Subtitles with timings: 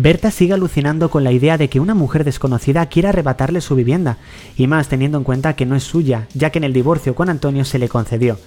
[0.00, 4.16] Berta sigue alucinando con la idea de que una mujer desconocida quiera arrebatarle su vivienda,
[4.56, 7.28] y más teniendo en cuenta que no es suya, ya que en el divorcio con
[7.28, 8.38] Antonio se le concedió.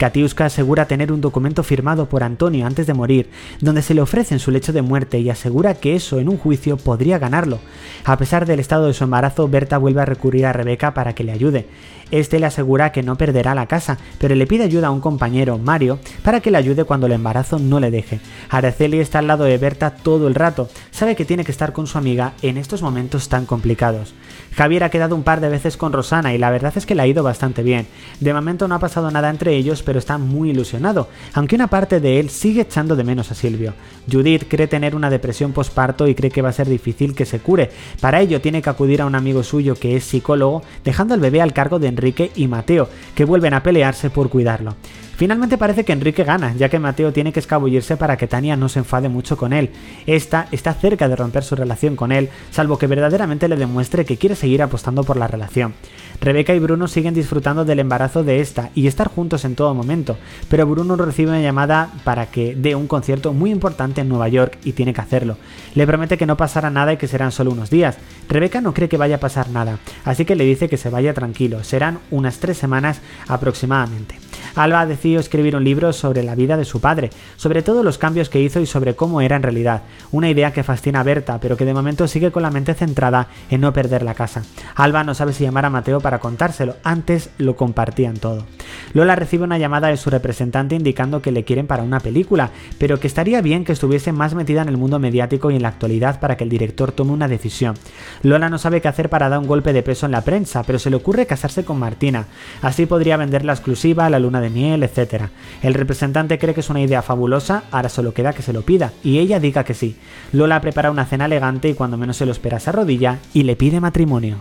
[0.00, 3.28] Katiuska asegura tener un documento firmado por Antonio antes de morir,
[3.60, 6.38] donde se le ofrece en su lecho de muerte y asegura que eso en un
[6.38, 7.58] juicio podría ganarlo.
[8.06, 11.22] A pesar del estado de su embarazo, Berta vuelve a recurrir a Rebeca para que
[11.22, 11.66] le ayude.
[12.10, 15.58] Este le asegura que no perderá la casa, pero le pide ayuda a un compañero,
[15.58, 18.20] Mario, para que le ayude cuando el embarazo no le deje.
[18.48, 21.86] Araceli está al lado de Berta todo el rato, sabe que tiene que estar con
[21.86, 24.14] su amiga en estos momentos tan complicados.
[24.56, 27.02] Javier ha quedado un par de veces con Rosana y la verdad es que le
[27.02, 27.86] ha ido bastante bien.
[28.18, 31.98] De momento no ha pasado nada entre ellos, pero está muy ilusionado, aunque una parte
[31.98, 33.74] de él sigue echando de menos a Silvio.
[34.08, 37.40] Judith cree tener una depresión posparto y cree que va a ser difícil que se
[37.40, 37.72] cure.
[38.00, 41.42] Para ello tiene que acudir a un amigo suyo que es psicólogo, dejando al bebé
[41.42, 44.76] al cargo de Enrique y Mateo, que vuelven a pelearse por cuidarlo.
[45.20, 48.70] Finalmente parece que Enrique gana, ya que Mateo tiene que escabullirse para que Tania no
[48.70, 49.68] se enfade mucho con él.
[50.06, 54.16] Esta está cerca de romper su relación con él, salvo que verdaderamente le demuestre que
[54.16, 55.74] quiere seguir apostando por la relación.
[56.22, 60.16] Rebeca y Bruno siguen disfrutando del embarazo de esta y estar juntos en todo momento,
[60.48, 64.56] pero Bruno recibe una llamada para que dé un concierto muy importante en Nueva York
[64.64, 65.36] y tiene que hacerlo.
[65.74, 67.98] Le promete que no pasará nada y que serán solo unos días.
[68.26, 71.12] Rebeca no cree que vaya a pasar nada, así que le dice que se vaya
[71.12, 74.29] tranquilo, serán unas tres semanas aproximadamente.
[74.54, 77.98] Alba ha decidido escribir un libro sobre la vida de su padre, sobre todos los
[77.98, 79.82] cambios que hizo y sobre cómo era en realidad.
[80.12, 83.28] Una idea que fascina a Berta, pero que de momento sigue con la mente centrada
[83.50, 84.42] en no perder la casa.
[84.74, 88.44] Alba no sabe si llamar a Mateo para contárselo, antes lo compartían todo.
[88.92, 92.98] Lola recibe una llamada de su representante indicando que le quieren para una película, pero
[92.98, 96.20] que estaría bien que estuviese más metida en el mundo mediático y en la actualidad
[96.20, 97.74] para que el director tome una decisión.
[98.22, 100.78] Lola no sabe qué hacer para dar un golpe de peso en la prensa, pero
[100.78, 102.26] se le ocurre casarse con Martina.
[102.62, 105.24] Así podría vender la exclusiva, la de miel, etc.
[105.62, 108.92] El representante cree que es una idea fabulosa, ahora solo queda que se lo pida,
[109.02, 109.96] y ella diga que sí.
[110.32, 113.56] Lola prepara una cena elegante y cuando menos se lo espera se arrodilla y le
[113.56, 114.38] pide matrimonio.